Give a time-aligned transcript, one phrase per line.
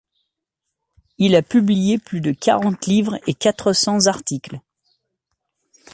[1.19, 4.59] Il a publié plus de quarante livres et quatre-cents articles.